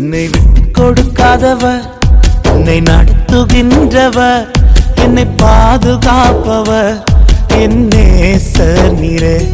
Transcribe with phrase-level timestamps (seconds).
[0.00, 1.80] என்னை விட்டு கொடுக்காதவர்.
[2.42, 4.48] என்னை நடத்துகின்றவர்.
[4.94, 7.04] என்னை பாதுகாப்பவர்.
[7.48, 9.48] என் நேசர் நீரே.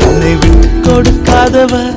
[0.00, 1.96] என்னை விட்டு கொடுக்காதவர்.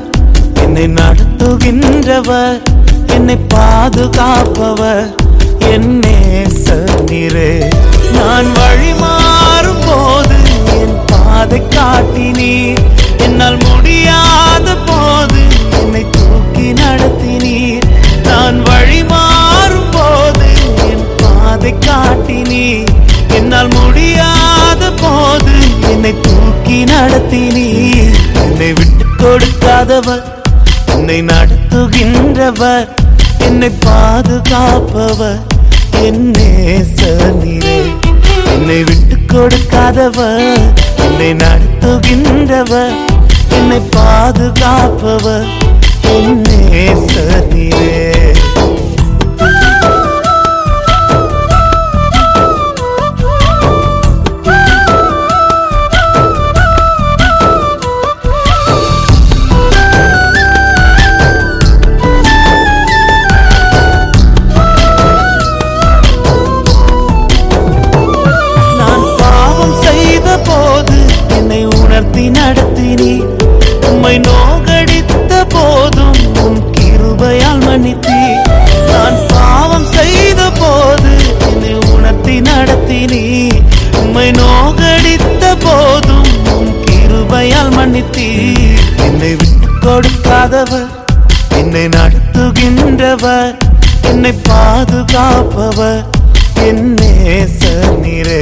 [0.53, 2.61] என்னை நடத்துகின்றவர்.
[3.07, 5.15] என்னை பாதுகாப்பவர்.
[5.59, 7.73] என்னே நேசர் நீரே.
[8.13, 8.93] நான் வழி
[21.71, 22.89] பாதை காட்டினீர்
[23.35, 25.53] என்னால் முடியாத போது
[25.89, 27.67] என்னை தூக்கி நடத்தினி.
[28.43, 30.23] என்னை விட்டு கொடுக்காதவர்
[30.93, 32.87] என்னை நடத்துகின்றவர்
[33.39, 35.39] என்னை பாதுகாப்பவர்
[36.01, 37.23] என்னே நேசர்
[38.53, 40.45] என்னை விட்டு கொடுக்காதவர்
[41.05, 42.95] என்னை நடத்துகின்றவர்
[43.51, 45.47] என்னை பாதுகாப்பவர்
[77.71, 78.21] மன்னித்தி.
[78.87, 81.11] நான் பாவம் செய்த போது
[81.47, 83.21] என்னை உணர்த்தி நடத்தினி.
[83.99, 88.27] உம்மை நோகடித்த போதும் உன் கிருபையால் மன்னித்தி.
[89.05, 90.89] என்னை விட்டு கொடுக்காதவர்
[91.59, 93.53] என்னை நடத்துகின்றவர்
[94.11, 96.03] என்னை பாதுகாப்பவர்.
[96.67, 98.41] என் நீரே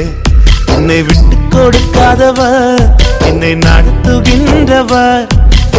[0.74, 2.82] என்னை விட்டு கொடுக்காதவர்.
[3.30, 5.26] என்னை நடத்துகின்றவர்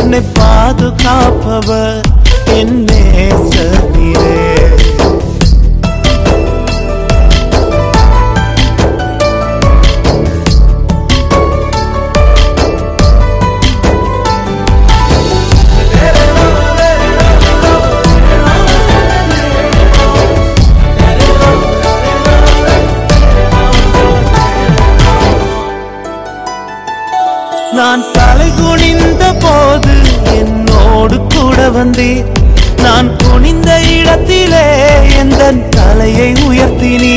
[0.02, 2.02] என்னை பாதுகாப்பவர்.
[2.59, 2.78] என்
[27.74, 29.96] நான் தலை குனிந்த போது
[30.40, 32.28] என்னோடு கூட வந்தேன்
[32.94, 34.63] நான் குனிந்த இடத்திலே
[35.18, 37.12] எந்த தலையை உயர்த்தினி?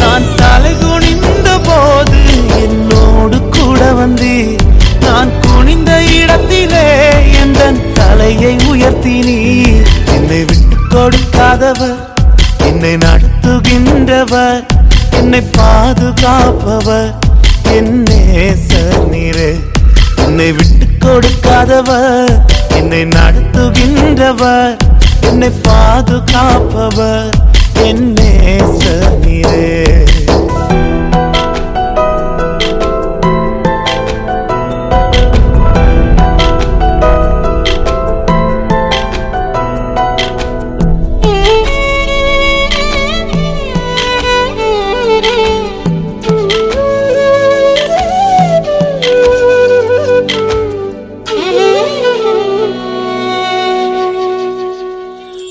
[0.00, 2.20] நான் தலை குனிந்த போது
[2.62, 4.56] என்னோடு கூட வந்தி.
[5.00, 6.86] நான் குனிந்த இடத்திலே
[7.42, 9.36] எந்த தலையை உயர்த்தினி.
[10.14, 12.00] என்னை விட்டு கொடுக்காதவர்
[12.66, 14.62] என்னை நடத்துகின்றவர்
[15.10, 17.12] என்னை பாதுகாப்பவர்.
[17.72, 18.96] என் நேசர்
[20.16, 22.34] என்னை விட்டு கொடுக்காதவர்
[22.68, 24.83] என்னை நடத்துகின்றவர்.
[25.34, 27.22] എന്നെ പാതുകാപ്പവർ
[27.84, 28.34] എന്നെ
[28.74, 29.70] സനിരേ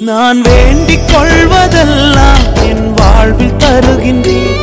[0.05, 4.57] நான் வேண்டிக் கொள்வதெல்லாம் என் வாழ்வில் தருகின்றேன்.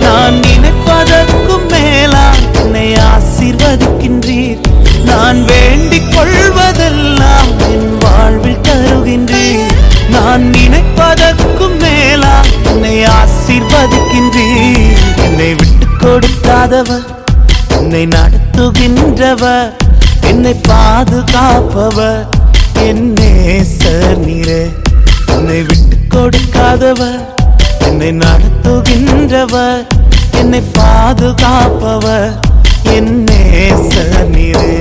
[0.00, 4.60] நான் நினைப்பதற்கும் மேலா என்னை ஆசீர்வதிக்கின்றீர்.
[5.04, 9.66] நான் வேண்டிக் கொள்வதெல்லாம் என் வாழ்வில் தருகின்றேன்.
[10.08, 14.96] நான் நினைப்பதற்கும் மேலா என்னை ஆசீர்வதிக்கின்றீர்.
[15.16, 17.06] என்னை விட்டு கொடுக்காதவர்
[17.78, 19.70] என்னை நடத்துகின்றவர்
[20.20, 22.26] என்னை பாதுகாப்பவர்.
[22.74, 24.84] என் நேசர் நீரே.
[25.36, 27.20] என்னை விட்டு கொடுக்காதவர்
[27.86, 29.82] என்னை நடத்துகின்றவர்
[30.40, 32.30] என்னை பாதுகாப்பவர்
[32.94, 34.74] என் நேசர் நிறே